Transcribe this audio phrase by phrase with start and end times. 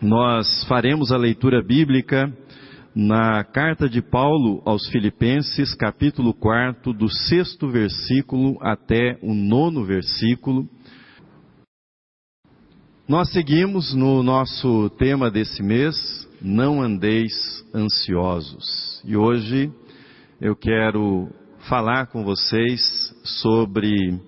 [0.00, 2.32] nós faremos a leitura bíblica
[2.94, 10.66] na carta de Paulo aos Filipenses, capítulo 4, do sexto versículo até o nono versículo.
[13.06, 15.94] Nós seguimos no nosso tema desse mês,
[16.40, 17.34] Não Andeis
[17.74, 19.02] Ansiosos.
[19.04, 19.70] E hoje
[20.40, 21.28] eu quero
[21.68, 24.18] falar com vocês sobre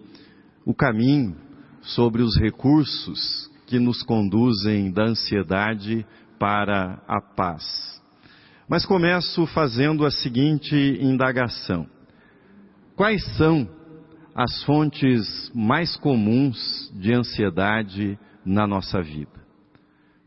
[0.67, 1.35] o caminho,
[1.81, 3.42] sobre os recursos
[3.73, 6.05] que nos conduzem da ansiedade
[6.39, 7.65] para a paz.
[8.69, 11.87] Mas começo fazendo a seguinte indagação:
[12.95, 13.67] quais são
[14.35, 19.41] as fontes mais comuns de ansiedade na nossa vida?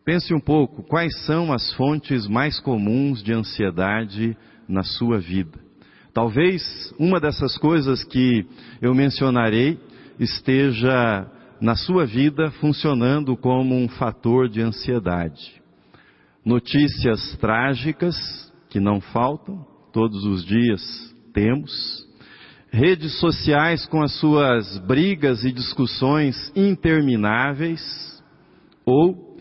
[0.04, 4.36] Pense um pouco, quais são as fontes mais comuns de ansiedade
[4.68, 5.60] na sua vida?
[6.16, 8.44] Talvez uma dessas coisas que
[8.82, 9.80] eu mencionarei
[10.20, 15.62] esteja na sua vida funcionando como um fator de ansiedade.
[16.44, 18.16] Notícias trágicas
[18.70, 20.82] que não faltam, todos os dias
[21.34, 22.06] temos.
[22.72, 27.82] Redes sociais com as suas brigas e discussões intermináveis.
[28.86, 29.38] Ou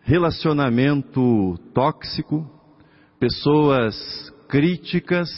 [0.00, 2.50] relacionamento tóxico,
[3.20, 5.28] pessoas críticas,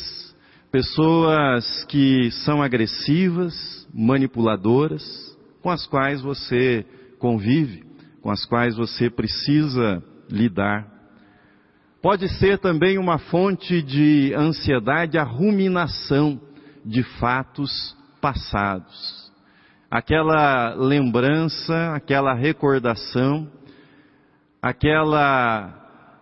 [0.71, 5.32] pessoas que são agressivas, manipuladoras
[5.63, 6.85] com as quais você
[7.19, 7.85] convive,
[8.21, 10.91] com as quais você precisa lidar.
[12.03, 16.41] Pode ser também uma fonte de ansiedade a ruminação
[16.85, 19.31] de fatos passados.
[19.89, 23.49] Aquela lembrança, aquela recordação,
[24.61, 25.79] aquela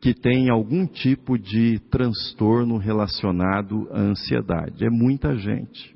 [0.00, 4.84] que têm algum tipo de transtorno relacionado à ansiedade.
[4.84, 5.95] É muita gente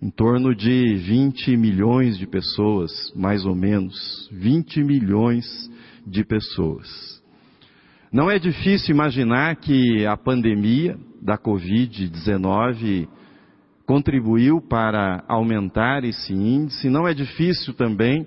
[0.00, 5.46] em torno de 20 milhões de pessoas, mais ou menos, 20 milhões
[6.06, 7.16] de pessoas.
[8.12, 13.08] Não é difícil imaginar que a pandemia da Covid-19
[13.86, 18.26] contribuiu para aumentar esse índice, não é difícil também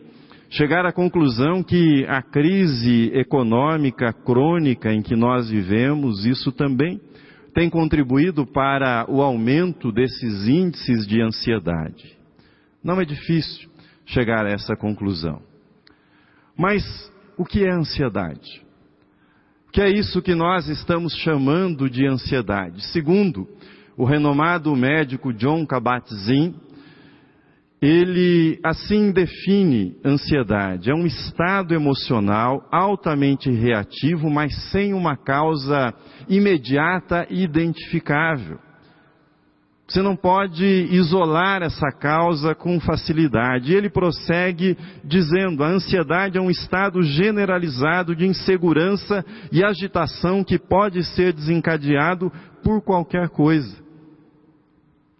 [0.49, 6.99] chegar à conclusão que a crise econômica crônica em que nós vivemos, isso também
[7.53, 12.17] tem contribuído para o aumento desses índices de ansiedade.
[12.83, 13.69] Não é difícil
[14.05, 15.41] chegar a essa conclusão.
[16.57, 16.83] Mas
[17.37, 18.61] o que é ansiedade?
[19.71, 22.83] Que é isso que nós estamos chamando de ansiedade?
[22.87, 23.47] Segundo
[23.95, 26.53] o renomado médico John Kabat-Zinn,
[27.81, 35.93] ele assim define ansiedade: é um estado emocional altamente reativo, mas sem uma causa
[36.27, 38.59] imediata e identificável.
[39.87, 43.73] Você não pode isolar essa causa com facilidade.
[43.73, 51.03] Ele prossegue dizendo: a ansiedade é um estado generalizado de insegurança e agitação que pode
[51.03, 52.31] ser desencadeado
[52.63, 53.88] por qualquer coisa.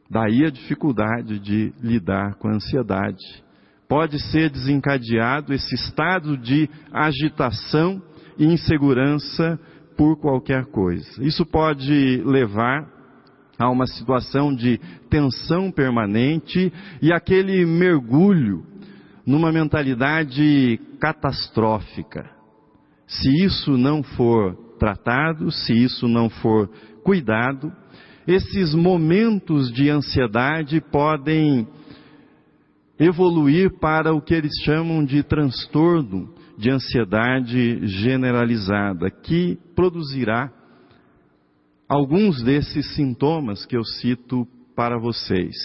[0.10, 3.44] Daí a dificuldade de lidar com a ansiedade.
[3.88, 8.02] Pode ser desencadeado esse estado de agitação
[8.38, 9.60] e insegurança
[9.96, 11.24] por qualquer coisa.
[11.24, 12.88] Isso pode levar
[13.60, 14.80] a uma situação de
[15.10, 18.64] tensão permanente e aquele mergulho
[19.26, 22.30] numa mentalidade catastrófica.
[23.06, 26.70] Se isso não for tratado, se isso não for
[27.04, 27.72] cuidado,
[28.30, 31.68] esses momentos de ansiedade podem
[33.00, 40.52] evoluir para o que eles chamam de transtorno de ansiedade generalizada, que produzirá
[41.88, 45.56] alguns desses sintomas que eu cito para vocês: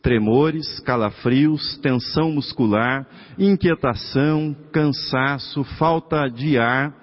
[0.00, 3.06] tremores, calafrios, tensão muscular,
[3.38, 6.94] inquietação, cansaço, falta de ar,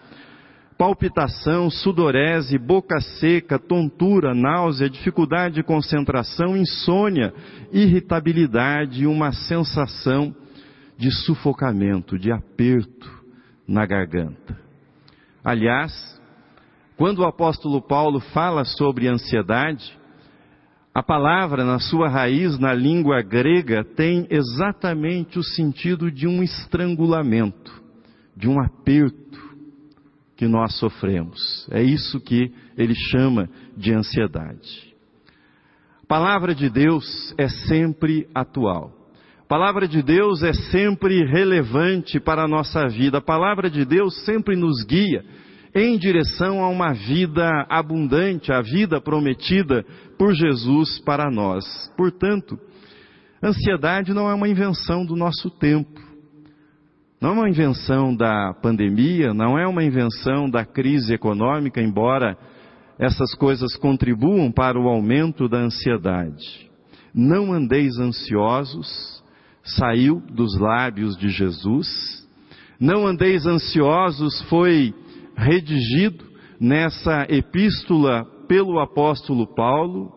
[0.77, 7.33] palpitação, sudorese, boca seca, tontura, náusea, dificuldade de concentração, insônia,
[7.71, 10.35] irritabilidade e uma sensação
[10.97, 13.09] de sufocamento, de aperto
[13.67, 14.57] na garganta.
[15.43, 16.21] Aliás,
[16.97, 19.97] quando o apóstolo Paulo fala sobre ansiedade,
[20.93, 27.81] a palavra, na sua raiz, na língua grega, tem exatamente o sentido de um estrangulamento,
[28.37, 29.22] de um aperto
[30.35, 31.67] que nós sofremos.
[31.71, 34.93] É isso que ele chama de ansiedade.
[36.03, 38.91] A palavra de Deus é sempre atual.
[39.39, 43.19] A palavra de Deus é sempre relevante para a nossa vida.
[43.19, 45.23] A palavra de Deus sempre nos guia
[45.75, 49.83] em direção a uma vida abundante, a vida prometida
[50.17, 51.65] por Jesus para nós.
[51.97, 52.59] Portanto,
[53.43, 56.12] ansiedade não é uma invenção do nosso tempo.
[57.23, 62.37] Não é uma invenção da pandemia, não é uma invenção da crise econômica, embora
[62.99, 66.69] essas coisas contribuam para o aumento da ansiedade.
[67.15, 69.23] Não andeis ansiosos,
[69.63, 72.27] saiu dos lábios de Jesus.
[72.77, 74.93] Não andeis ansiosos foi
[75.33, 76.25] redigido
[76.59, 80.11] nessa epístola pelo apóstolo Paulo,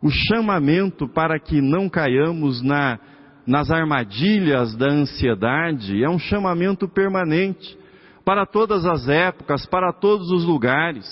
[0.00, 2.98] o chamamento para que não caiamos na,
[3.46, 7.78] nas armadilhas da ansiedade é um chamamento permanente
[8.24, 11.04] para todas as épocas, para todos os lugares.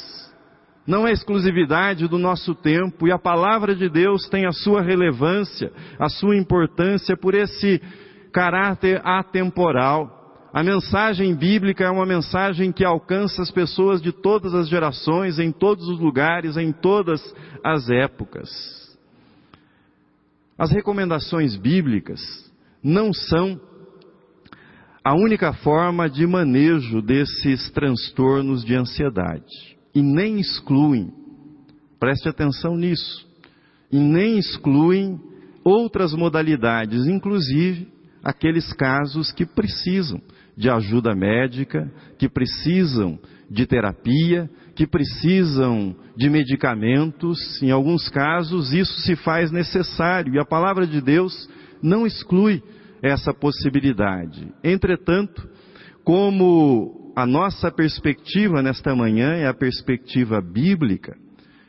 [0.86, 5.70] Não é exclusividade do nosso tempo e a palavra de Deus tem a sua relevância,
[5.98, 7.80] a sua importância por esse
[8.32, 10.20] caráter atemporal.
[10.52, 15.52] A mensagem bíblica é uma mensagem que alcança as pessoas de todas as gerações, em
[15.52, 17.22] todos os lugares, em todas
[17.64, 18.81] as épocas.
[20.58, 22.20] As recomendações bíblicas
[22.82, 23.60] não são
[25.04, 29.76] a única forma de manejo desses transtornos de ansiedade.
[29.94, 31.12] E nem excluem,
[31.98, 33.26] preste atenção nisso,
[33.90, 35.20] e nem excluem
[35.64, 37.88] outras modalidades, inclusive
[38.22, 40.20] aqueles casos que precisam
[40.56, 43.18] de ajuda médica, que precisam
[43.50, 47.62] de terapia, que precisam de medicamentos.
[47.62, 51.48] Em alguns casos, isso se faz necessário e a palavra de Deus
[51.82, 52.62] não exclui
[53.02, 54.48] essa possibilidade.
[54.62, 55.48] Entretanto,
[56.04, 61.16] como a nossa perspectiva nesta manhã é a perspectiva bíblica,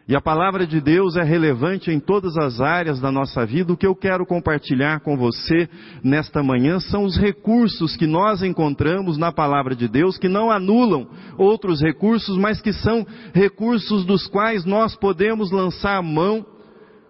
[0.06, 3.72] e a palavra de Deus é relevante em todas as áreas da nossa vida.
[3.72, 5.70] O que eu quero compartilhar com você
[6.04, 11.08] nesta manhã são os recursos que nós encontramos na palavra de Deus, que não anulam
[11.38, 16.46] outros recursos, mas que são recursos dos quais nós podemos lançar a mão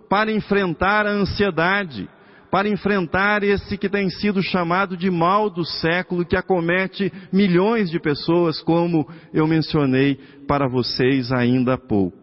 [0.08, 2.08] para enfrentar a ansiedade,
[2.52, 8.00] para enfrentar esse que tem sido chamado de mal do século, que acomete milhões de
[8.00, 12.23] pessoas, como eu mencionei para vocês ainda há pouco.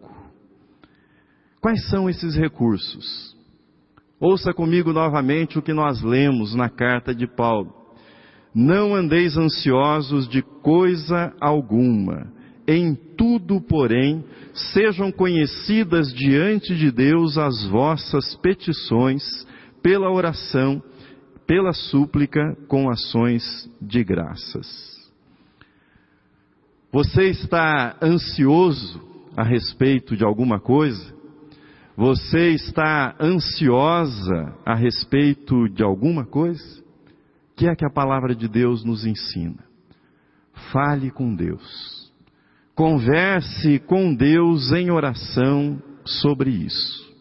[1.61, 3.37] Quais são esses recursos?
[4.19, 7.71] Ouça comigo novamente o que nós lemos na carta de Paulo.
[8.53, 12.33] Não andeis ansiosos de coisa alguma.
[12.67, 14.25] Em tudo, porém,
[14.73, 19.23] sejam conhecidas diante de Deus as vossas petições
[19.83, 20.81] pela oração,
[21.45, 24.67] pela súplica, com ações de graças.
[26.91, 28.99] Você está ansioso
[29.37, 31.20] a respeito de alguma coisa?
[31.95, 36.81] Você está ansiosa a respeito de alguma coisa?
[37.51, 39.63] O que é que a palavra de Deus nos ensina?
[40.71, 42.11] Fale com Deus.
[42.73, 47.11] Converse com Deus em oração sobre isso.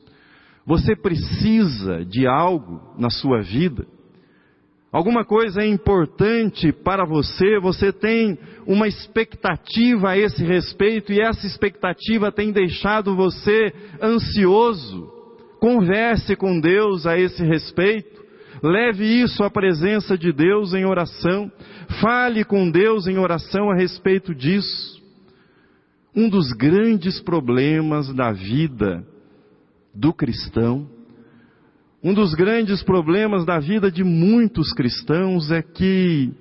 [0.65, 3.87] Você precisa de algo na sua vida?
[4.93, 11.47] Alguma coisa é importante para você, você tem uma expectativa a esse respeito e essa
[11.47, 15.09] expectativa tem deixado você ansioso.
[15.61, 18.21] Converse com Deus a esse respeito.
[18.63, 21.53] Leve isso à presença de Deus em oração.
[22.01, 25.01] Fale com Deus em oração a respeito disso.
[26.17, 29.07] Um dos grandes problemas da vida
[29.95, 30.89] do cristão
[32.03, 36.33] um dos grandes problemas da vida de muitos cristãos é que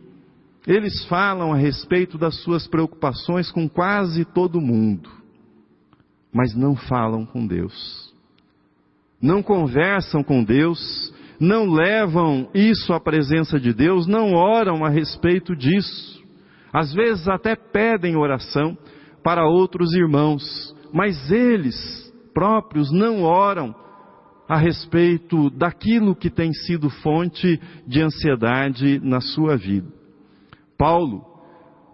[0.65, 5.09] eles falam a respeito das suas preocupações com quase todo mundo,
[6.33, 8.13] mas não falam com Deus.
[9.21, 15.55] Não conversam com Deus, não levam isso à presença de Deus, não oram a respeito
[15.57, 16.23] disso.
[16.71, 18.77] Às vezes até pedem oração
[19.21, 21.75] para outros irmãos, mas eles
[22.33, 23.75] próprios não oram
[24.49, 29.87] a respeito daquilo que tem sido fonte de ansiedade na sua vida.
[30.75, 31.23] Paulo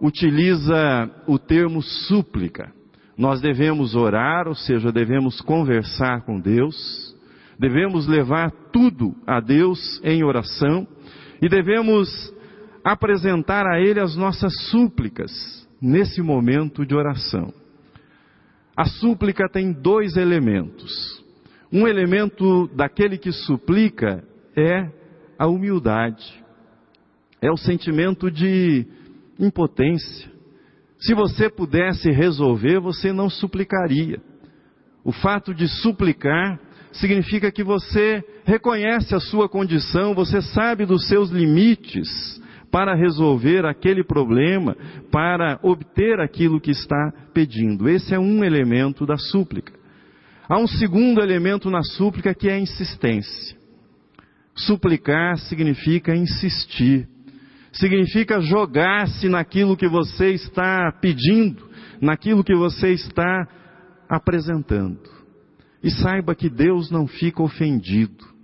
[0.00, 2.72] utiliza o termo súplica.
[3.18, 7.14] Nós devemos orar, ou seja, devemos conversar com Deus,
[7.58, 10.88] devemos levar tudo a Deus em oração
[11.42, 12.08] e devemos
[12.82, 15.30] apresentar a Ele as nossas súplicas
[15.80, 17.52] nesse momento de oração.
[18.74, 21.25] A súplica tem dois elementos.
[21.76, 24.24] Um elemento daquele que suplica
[24.56, 24.88] é
[25.38, 26.24] a humildade,
[27.38, 28.86] é o sentimento de
[29.38, 30.32] impotência.
[30.98, 34.18] Se você pudesse resolver, você não suplicaria.
[35.04, 36.58] O fato de suplicar
[36.92, 42.40] significa que você reconhece a sua condição, você sabe dos seus limites
[42.70, 44.74] para resolver aquele problema,
[45.12, 47.86] para obter aquilo que está pedindo.
[47.86, 49.75] Esse é um elemento da súplica.
[50.48, 53.56] Há um segundo elemento na súplica que é a insistência.
[54.54, 57.08] Suplicar significa insistir,
[57.72, 61.68] significa jogar-se naquilo que você está pedindo,
[62.00, 63.46] naquilo que você está
[64.08, 65.10] apresentando.
[65.82, 68.35] E saiba que Deus não fica ofendido.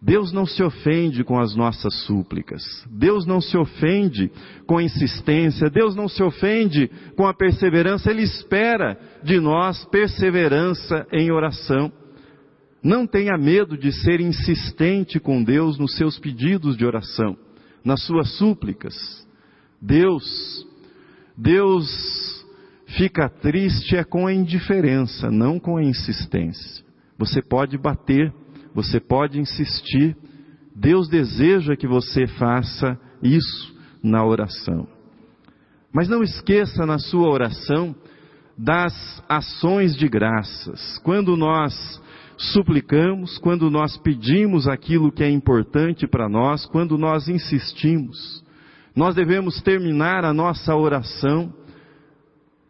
[0.00, 2.62] Deus não se ofende com as nossas súplicas.
[2.88, 4.30] Deus não se ofende
[4.64, 5.68] com a insistência.
[5.68, 8.10] Deus não se ofende com a perseverança.
[8.10, 11.92] Ele espera de nós perseverança em oração.
[12.82, 17.36] Não tenha medo de ser insistente com Deus nos seus pedidos de oração,
[17.84, 18.94] nas suas súplicas.
[19.82, 20.64] Deus,
[21.36, 22.46] Deus
[22.96, 26.84] fica triste é com a indiferença, não com a insistência.
[27.18, 28.32] Você pode bater
[28.78, 30.16] você pode insistir,
[30.72, 34.86] Deus deseja que você faça isso na oração.
[35.92, 37.92] Mas não esqueça na sua oração
[38.56, 38.94] das
[39.28, 40.96] ações de graças.
[40.98, 42.00] Quando nós
[42.36, 48.44] suplicamos, quando nós pedimos aquilo que é importante para nós, quando nós insistimos,
[48.94, 51.52] nós devemos terminar a nossa oração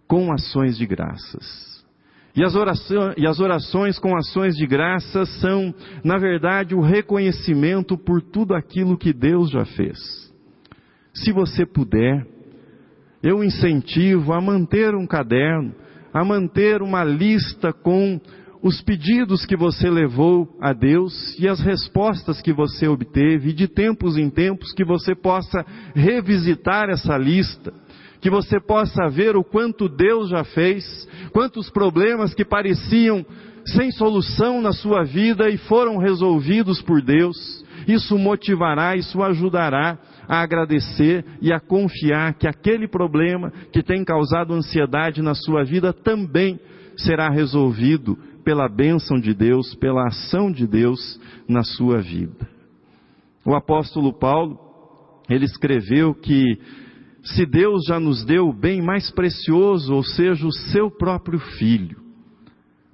[0.07, 1.68] com ações de graças.
[2.39, 7.99] E as, orações, e as orações com ações de graças são, na verdade, o reconhecimento
[7.99, 9.99] por tudo aquilo que Deus já fez.
[11.13, 12.25] Se você puder,
[13.25, 15.75] eu incentivo a manter um caderno,
[16.15, 18.21] a manter uma lista com
[18.63, 23.67] os pedidos que você levou a Deus e as respostas que você obteve, e de
[23.67, 27.73] tempos em tempos que você possa revisitar essa lista
[28.21, 33.25] que você possa ver o quanto Deus já fez, quantos problemas que pareciam
[33.65, 37.65] sem solução na sua vida e foram resolvidos por Deus.
[37.87, 44.53] Isso motivará, isso ajudará a agradecer e a confiar que aquele problema que tem causado
[44.53, 46.59] ansiedade na sua vida também
[46.97, 52.49] será resolvido pela bênção de Deus, pela ação de Deus na sua vida.
[53.45, 54.59] O apóstolo Paulo,
[55.29, 56.59] ele escreveu que
[57.35, 62.01] se Deus já nos deu o bem mais precioso, ou seja, o seu próprio Filho,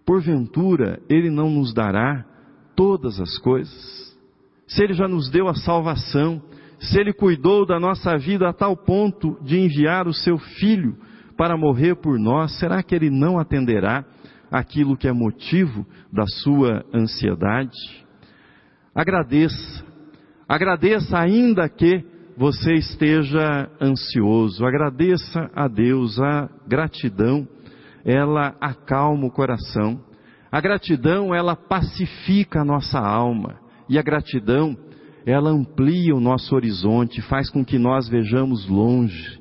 [0.04, 2.24] porventura Ele não nos dará
[2.74, 4.16] todas as coisas?
[4.66, 6.42] Se Ele já nos deu a salvação,
[6.80, 10.96] se Ele cuidou da nossa vida a tal ponto de enviar o seu Filho
[11.36, 14.04] para morrer por nós, será que Ele não atenderá
[14.50, 17.76] aquilo que é motivo da sua ansiedade?
[18.92, 19.84] Agradeça,
[20.48, 27.46] agradeça ainda que você esteja ansioso, agradeça a Deus, a gratidão,
[28.04, 30.00] ela acalma o coração.
[30.50, 33.56] A gratidão, ela pacifica a nossa alma.
[33.88, 34.76] E a gratidão,
[35.26, 39.40] ela amplia o nosso horizonte, faz com que nós vejamos longe,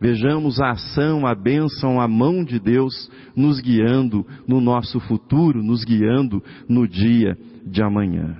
[0.00, 5.84] vejamos a ação, a bênção, a mão de Deus nos guiando no nosso futuro, nos
[5.84, 8.36] guiando no dia de amanhã.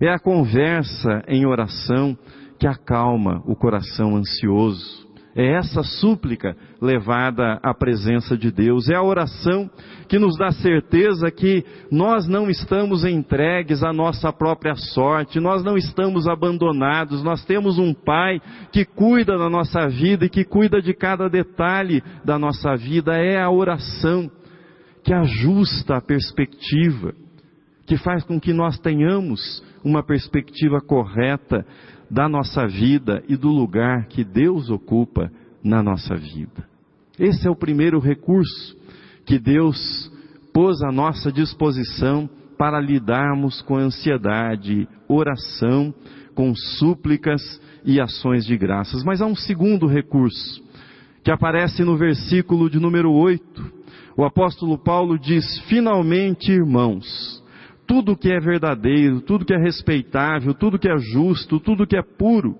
[0.00, 2.16] É a conversa em oração
[2.58, 5.08] que acalma o coração ansioso.
[5.36, 8.88] É essa súplica levada à presença de Deus.
[8.88, 9.70] É a oração
[10.08, 15.76] que nos dá certeza que nós não estamos entregues à nossa própria sorte, nós não
[15.76, 18.40] estamos abandonados, nós temos um Pai
[18.72, 23.16] que cuida da nossa vida e que cuida de cada detalhe da nossa vida.
[23.16, 24.28] É a oração
[25.04, 27.14] que ajusta a perspectiva,
[27.86, 31.64] que faz com que nós tenhamos uma perspectiva correta
[32.10, 35.30] da nossa vida e do lugar que Deus ocupa
[35.62, 36.66] na nossa vida.
[37.18, 38.76] Esse é o primeiro recurso
[39.26, 40.10] que Deus
[40.52, 45.94] pôs à nossa disposição para lidarmos com ansiedade, oração,
[46.34, 47.42] com súplicas
[47.84, 49.04] e ações de graças.
[49.04, 50.62] Mas há um segundo recurso
[51.22, 53.78] que aparece no versículo de número 8.
[54.16, 57.37] O apóstolo Paulo diz: Finalmente, irmãos,
[57.88, 62.02] tudo que é verdadeiro, tudo que é respeitável, tudo que é justo, tudo que é
[62.02, 62.54] puro,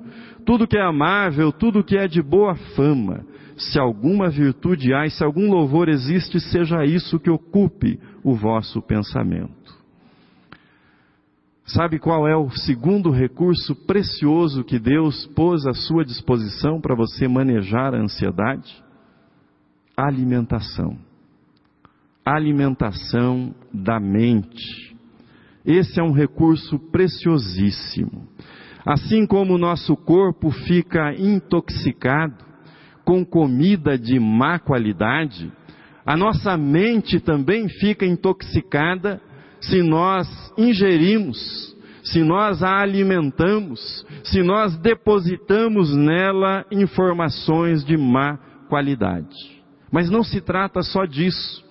[0.46, 3.26] tudo que é amável, tudo que é de boa fama.
[3.54, 8.80] Se alguma virtude há e se algum louvor existe, seja isso que ocupe o vosso
[8.80, 9.76] pensamento.
[11.66, 17.28] Sabe qual é o segundo recurso precioso que Deus pôs à sua disposição para você
[17.28, 18.82] manejar a ansiedade?
[19.94, 20.96] Alimentação.
[22.24, 24.96] Alimentação da mente.
[25.68, 28.26] Esse é um recurso preciosíssimo.
[28.86, 32.42] Assim como o nosso corpo fica intoxicado
[33.04, 35.52] com comida de má qualidade,
[36.06, 39.20] a nossa mente também fica intoxicada
[39.60, 48.38] se nós ingerimos, se nós a alimentamos, se nós depositamos nela informações de má
[48.70, 49.62] qualidade.
[49.92, 51.62] Mas não se trata só disso.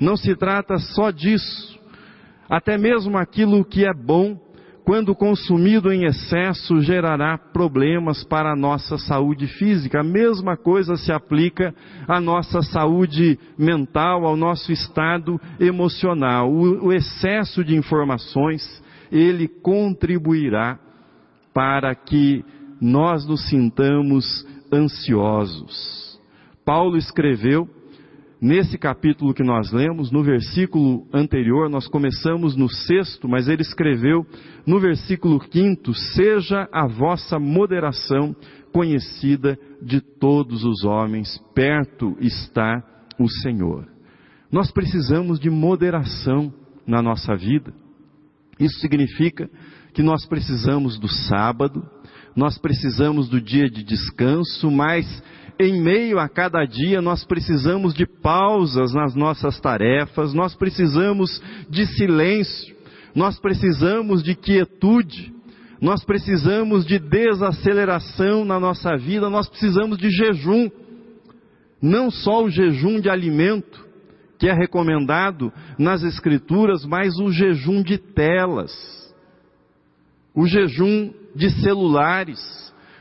[0.00, 1.75] Não se trata só disso.
[2.48, 4.38] Até mesmo aquilo que é bom,
[4.86, 9.98] quando consumido em excesso, gerará problemas para a nossa saúde física.
[9.98, 11.74] A mesma coisa se aplica
[12.06, 16.52] à nossa saúde mental, ao nosso estado emocional.
[16.52, 18.62] O, excesso de informações,
[19.10, 20.78] ele contribuirá
[21.52, 22.44] para que
[22.80, 26.20] nós nos sintamos ansiosos.
[26.64, 27.68] Paulo escreveu
[28.40, 34.26] Nesse capítulo que nós lemos, no versículo anterior, nós começamos no sexto, mas ele escreveu
[34.66, 38.36] no versículo quinto: Seja a vossa moderação
[38.72, 42.84] conhecida de todos os homens, perto está
[43.18, 43.88] o Senhor.
[44.52, 46.52] Nós precisamos de moderação
[46.86, 47.72] na nossa vida.
[48.60, 49.48] Isso significa
[49.94, 51.82] que nós precisamos do sábado,
[52.36, 55.06] nós precisamos do dia de descanso, mas
[55.58, 61.86] em meio a cada dia nós precisamos de pausas nas nossas tarefas, nós precisamos de
[61.86, 62.76] silêncio,
[63.14, 65.32] nós precisamos de quietude,
[65.80, 70.70] nós precisamos de desaceleração na nossa vida, nós precisamos de jejum.
[71.80, 73.86] Não só o jejum de alimento,
[74.38, 78.72] que é recomendado nas Escrituras, mas o jejum de telas,
[80.34, 82.40] o jejum de celulares,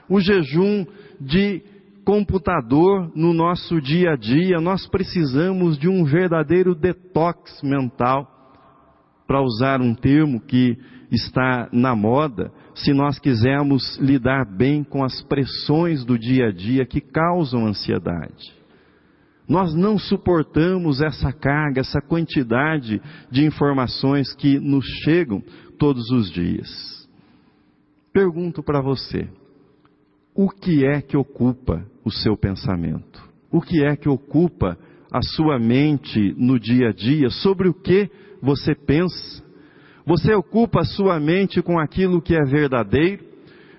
[0.09, 0.85] o jejum
[1.19, 1.61] de
[2.05, 8.31] computador no nosso dia a dia, nós precisamos de um verdadeiro detox mental,
[9.27, 10.77] para usar um termo que
[11.11, 16.85] está na moda, se nós quisermos lidar bem com as pressões do dia a dia
[16.85, 18.53] que causam ansiedade.
[19.47, 25.41] Nós não suportamos essa carga, essa quantidade de informações que nos chegam
[25.79, 26.69] todos os dias.
[28.13, 29.27] Pergunto para você,
[30.35, 33.21] o que é que ocupa o seu pensamento?
[33.51, 34.77] O que é que ocupa
[35.11, 37.29] a sua mente no dia a dia?
[37.29, 38.09] Sobre o que
[38.41, 39.43] você pensa?
[40.05, 43.23] Você ocupa a sua mente com aquilo que é verdadeiro,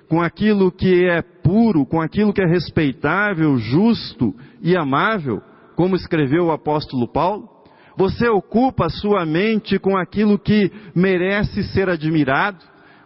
[0.09, 5.41] com aquilo que é puro, com aquilo que é respeitável, justo e amável,
[5.77, 7.49] como escreveu o apóstolo Paulo?
[7.97, 12.59] Você ocupa a sua mente com aquilo que merece ser admirado?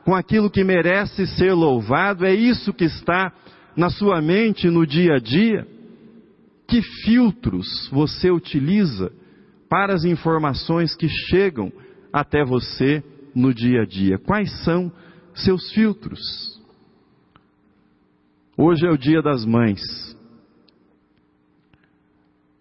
[0.05, 3.33] com aquilo que merece ser louvado, é isso que está
[3.77, 5.67] na sua mente no dia a dia?
[6.67, 9.13] Que filtros você utiliza
[9.69, 11.73] para as informações que chegam
[12.13, 13.03] até você
[13.35, 14.19] no dia a dia?
[14.19, 14.93] Quais são
[15.35, 16.21] seus filtros?
[18.57, 19.81] Hoje é o dia das mães.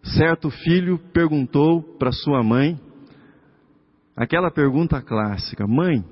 [0.01, 2.79] Certo filho perguntou para sua mãe
[4.15, 6.03] aquela pergunta clássica: Mãe,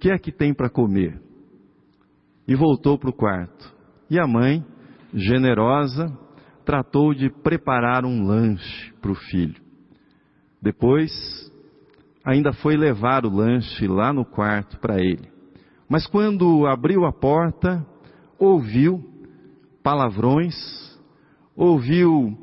[0.00, 1.20] que é que tem para comer?
[2.48, 3.79] E voltou para o quarto.
[4.10, 4.64] E a mãe,
[5.14, 6.12] generosa,
[6.64, 9.60] tratou de preparar um lanche para o filho.
[10.60, 11.10] Depois,
[12.24, 15.30] ainda foi levar o lanche lá no quarto para ele.
[15.88, 17.86] Mas quando abriu a porta,
[18.38, 19.02] ouviu
[19.82, 20.54] palavrões,
[21.56, 22.36] ouviu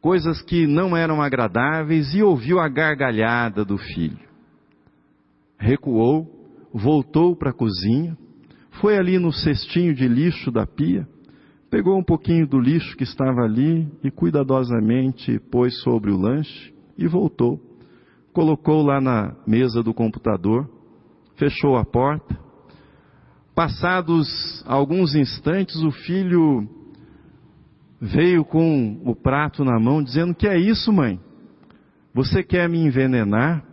[0.00, 4.26] coisas que não eram agradáveis e ouviu a gargalhada do filho
[5.58, 6.26] recuou,
[6.72, 8.16] voltou para a cozinha,
[8.80, 11.06] foi ali no cestinho de lixo da pia,
[11.70, 17.06] pegou um pouquinho do lixo que estava ali e cuidadosamente pôs sobre o lanche e
[17.06, 17.60] voltou.
[18.32, 20.68] Colocou lá na mesa do computador,
[21.36, 22.38] fechou a porta.
[23.54, 26.68] Passados alguns instantes, o filho
[28.00, 31.18] veio com o prato na mão, dizendo: Que é isso, mãe?
[32.12, 33.64] Você quer me envenenar?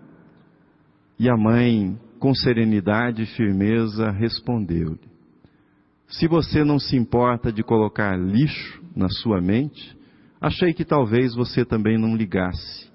[1.20, 5.12] E a mãe, com serenidade e firmeza, respondeu-lhe:
[6.08, 9.94] Se você não se importa de colocar lixo na sua mente,
[10.40, 12.90] achei que talvez você também não ligasse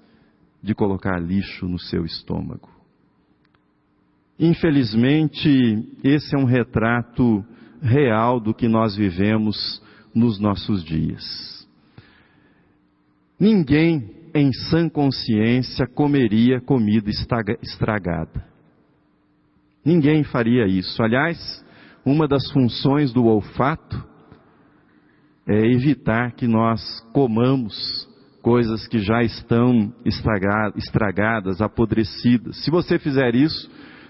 [0.63, 2.71] de colocar lixo no seu estômago.
[4.39, 5.47] Infelizmente,
[6.03, 7.45] esse é um retrato
[7.83, 9.79] real do que nós vivemos
[10.11, 11.67] nos nossos dias.
[13.39, 17.11] Ninguém em sã consciência comeria comida
[17.61, 18.48] estragada.
[19.89, 21.01] Ninguém faria isso.
[21.01, 21.65] Aliás,
[22.05, 24.07] uma das funções do olfato
[25.47, 26.79] é evitar que nós
[27.11, 28.07] comamos
[28.39, 29.91] coisas que já estão
[30.75, 32.63] estragadas, apodrecidas.
[32.63, 33.67] Se você fizer isso,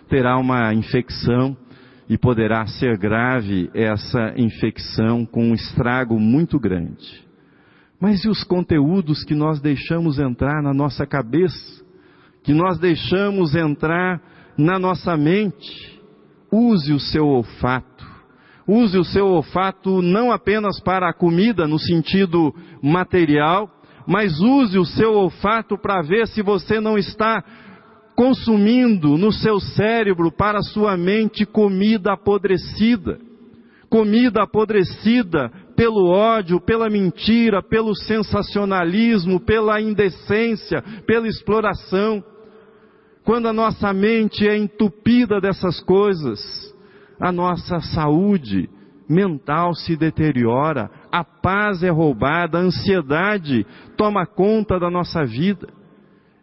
[0.10, 1.56] terá uma infecção
[2.10, 7.26] e poderá ser grave essa infecção com um estrago muito grande.
[8.02, 11.82] Mas e os conteúdos que nós deixamos entrar na nossa cabeça?
[12.44, 14.22] Que nós deixamos entrar
[14.60, 16.00] na nossa mente?
[16.52, 18.06] Use o seu olfato.
[18.68, 23.70] Use o seu olfato não apenas para a comida no sentido material,
[24.06, 27.44] mas use o seu olfato para ver se você não está
[28.16, 33.18] consumindo no seu cérebro, para a sua mente, comida apodrecida.
[33.90, 42.22] Comida apodrecida pelo ódio, pela mentira, pelo sensacionalismo, pela indecência, pela exploração.
[43.30, 46.40] Quando a nossa mente é entupida dessas coisas,
[47.20, 48.68] a nossa saúde
[49.08, 55.68] mental se deteriora, a paz é roubada, a ansiedade toma conta da nossa vida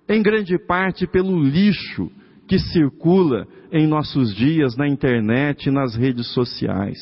[0.09, 2.09] em grande parte pelo lixo
[2.47, 6.99] que circula em nossos dias na internet e nas redes sociais.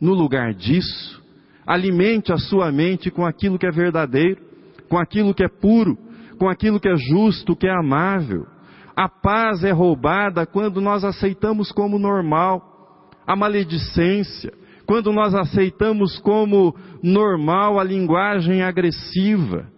[0.00, 1.22] No lugar disso,
[1.64, 4.42] alimente a sua mente com aquilo que é verdadeiro,
[4.88, 5.96] com aquilo que é puro,
[6.36, 8.57] com aquilo que é justo, que é amável.
[8.98, 14.52] A paz é roubada quando nós aceitamos como normal a maledicência,
[14.86, 19.70] quando nós aceitamos como normal a linguagem agressiva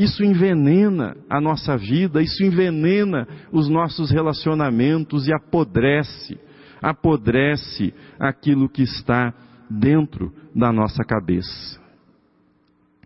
[0.00, 6.40] isso envenena a nossa vida, isso envenena os nossos relacionamentos e apodrece,
[6.80, 9.34] apodrece aquilo que está
[9.68, 11.78] dentro da nossa cabeça.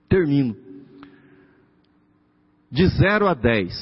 [0.08, 0.54] Termino.
[2.70, 3.74] De 0 a 10,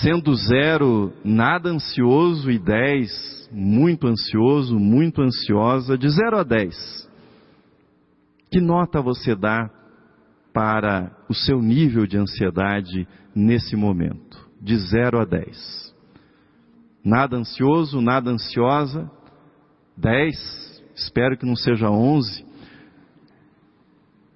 [0.00, 7.08] sendo zero nada ansioso e 10 muito ansioso, muito ansiosa, de 0 a 10,
[8.50, 9.70] que nota você dá
[10.52, 15.94] para o seu nível de ansiedade nesse momento, de 0 a 10.
[17.04, 19.10] Nada ansioso, nada ansiosa,
[19.96, 22.44] 10, espero que não seja 11.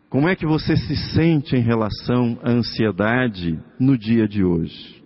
[0.09, 4.98] Como é que você se sente em relação à ansiedade no dia de hoje?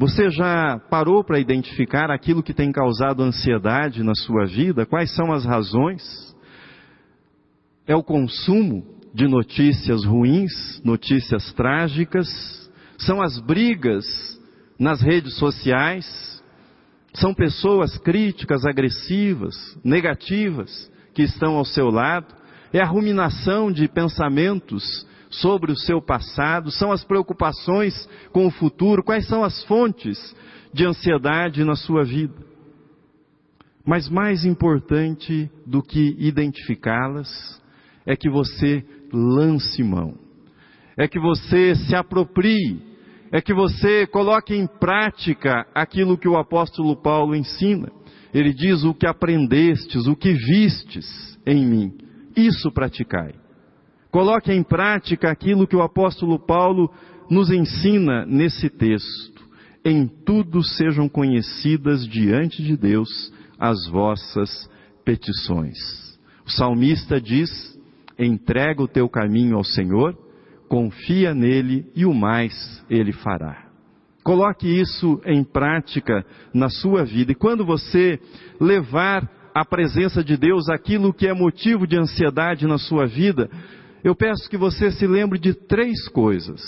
[0.00, 4.86] Você já parou para identificar aquilo que tem causado ansiedade na sua vida?
[4.86, 6.34] Quais são as razões?
[7.86, 8.82] É o consumo
[9.12, 12.26] de notícias ruins, notícias trágicas,
[12.96, 14.06] são as brigas
[14.78, 16.42] nas redes sociais,
[17.12, 22.34] são pessoas críticas, agressivas, negativas que estão ao seu lado,
[22.72, 29.02] é a ruminação de pensamentos sobre o seu passado, são as preocupações com o futuro,
[29.02, 30.18] quais são as fontes
[30.74, 32.34] de ansiedade na sua vida.
[33.86, 37.60] Mas mais importante do que identificá-las
[38.04, 40.14] é que você lance mão,
[40.96, 42.82] é que você se aproprie,
[43.32, 47.90] é que você coloque em prática aquilo que o apóstolo Paulo ensina.
[48.34, 51.98] Ele diz: O que aprendestes, o que vistes em mim,
[52.36, 53.34] isso praticai.
[54.10, 56.90] Coloque em prática aquilo que o apóstolo Paulo
[57.30, 59.40] nos ensina nesse texto.
[59.84, 64.68] Em tudo sejam conhecidas diante de Deus as vossas
[65.04, 65.78] petições.
[66.44, 67.78] O salmista diz:
[68.18, 70.18] entrega o teu caminho ao Senhor,
[70.68, 73.70] confia nele e o mais ele fará.
[74.22, 77.32] Coloque isso em prática na sua vida.
[77.32, 78.20] E quando você
[78.60, 83.48] levar à presença de Deus aquilo que é motivo de ansiedade na sua vida,
[84.02, 86.60] eu peço que você se lembre de três coisas,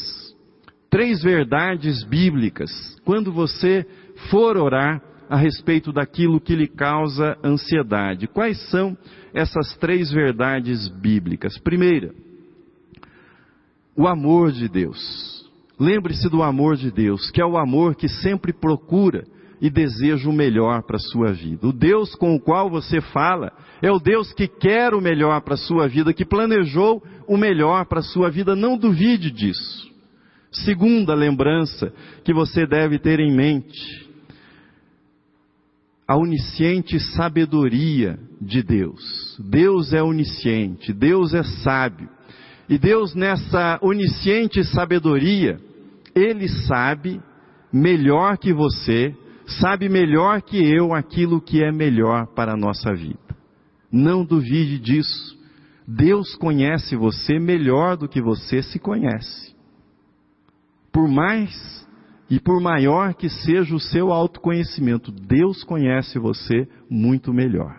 [0.91, 2.71] três verdades bíblicas,
[3.05, 3.87] quando você
[4.31, 8.27] for orar a respeito daquilo que lhe causa ansiedade.
[8.27, 8.97] Quais são
[9.33, 11.57] essas três verdades bíblicas?
[11.59, 12.15] Primeira,
[13.97, 15.51] o amor de Deus.
[15.81, 19.25] Lembre-se do amor de Deus, que é o amor que sempre procura
[19.63, 21.69] e deseja o melhor para a sua vida.
[21.69, 25.55] O Deus com o qual você fala é o Deus que quer o melhor para
[25.55, 28.57] a sua vida, que planejou o melhor para a sua vida.
[28.57, 29.89] Não duvide disso.
[30.51, 31.95] Segunda lembrança
[32.25, 34.11] que você deve ter em mente
[36.09, 39.39] a onisciente sabedoria de Deus.
[39.39, 42.09] Deus é onisciente, Deus é sábio.
[42.69, 45.61] E Deus, nessa onisciente sabedoria,
[46.15, 47.21] Ele sabe
[47.73, 49.15] melhor que você
[49.47, 53.19] sabe melhor que eu aquilo que é melhor para a nossa vida.
[53.91, 55.39] Não duvide disso.
[55.87, 59.55] Deus conhece você melhor do que você se conhece.
[60.93, 61.87] Por mais
[62.31, 67.79] e por maior que seja o seu autoconhecimento, Deus conhece você muito melhor.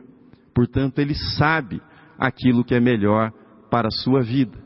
[0.54, 1.82] Portanto, Ele sabe
[2.18, 3.32] aquilo que é melhor
[3.72, 4.58] para a sua vida.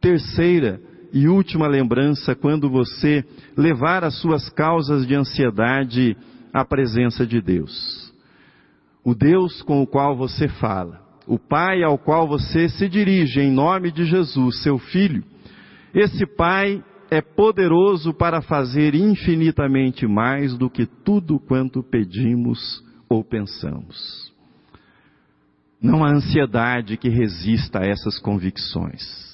[0.00, 0.80] Terceira
[1.12, 3.24] e última lembrança, quando você
[3.56, 6.16] levar as suas causas de ansiedade
[6.52, 8.12] à presença de Deus.
[9.04, 13.50] O Deus com o qual você fala, o Pai ao qual você se dirige em
[13.50, 15.24] nome de Jesus, seu Filho,
[15.94, 24.30] esse Pai é poderoso para fazer infinitamente mais do que tudo quanto pedimos ou pensamos.
[25.82, 29.29] Não há ansiedade que resista a essas convicções.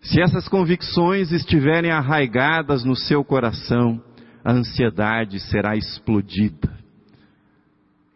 [0.00, 4.00] Se essas convicções estiverem arraigadas no seu coração,
[4.44, 6.72] a ansiedade será explodida.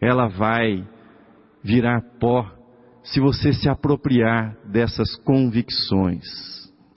[0.01, 0.87] Ela vai
[1.63, 2.51] virar pó
[3.03, 6.25] se você se apropriar dessas convicções.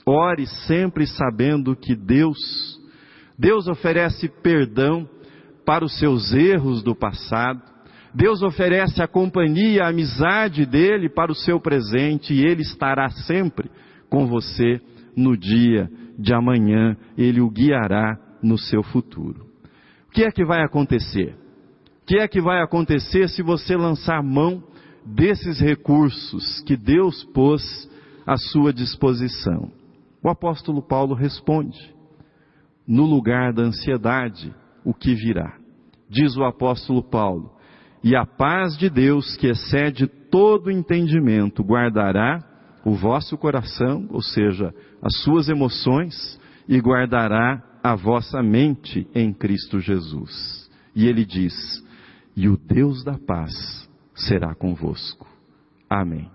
[0.06, 2.80] Ore sempre sabendo que Deus,
[3.38, 5.10] Deus oferece perdão
[5.65, 7.60] para os seus erros do passado.
[8.13, 13.69] Deus oferece a companhia, a amizade dele para o seu presente e ele estará sempre
[14.10, 14.82] com você
[15.15, 19.46] no dia de amanhã, Ele o guiará no seu futuro.
[20.08, 21.36] O que é que vai acontecer?
[22.04, 24.63] O que é que vai acontecer se você lançar mão
[25.06, 27.89] desses recursos que Deus pôs
[28.26, 29.72] à sua disposição?
[30.24, 31.78] O apóstolo Paulo responde:
[32.88, 35.58] no lugar da ansiedade, o que virá?
[36.10, 37.56] Diz o apóstolo Paulo:
[38.04, 42.39] e a paz de Deus, que excede todo entendimento, guardará
[42.86, 49.80] o vosso coração, ou seja, as suas emoções, e guardará a vossa mente em Cristo
[49.80, 50.69] Jesus.
[50.95, 51.54] E ele diz:
[52.36, 55.28] E o Deus da paz será convosco.
[55.89, 56.35] Amém.